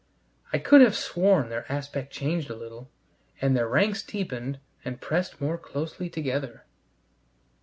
[0.51, 2.89] I could have sworn their aspect changed a little,
[3.39, 6.65] and their ranks deepened and pressed more closely together.